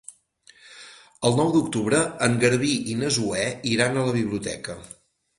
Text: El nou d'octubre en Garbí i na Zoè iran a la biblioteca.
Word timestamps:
El 1.27 1.35
nou 1.39 1.51
d'octubre 1.55 1.99
en 2.27 2.37
Garbí 2.43 2.71
i 2.93 2.95
na 3.01 3.11
Zoè 3.17 3.43
iran 3.73 3.99
a 3.99 4.07
la 4.07 4.15
biblioteca. 4.17 4.79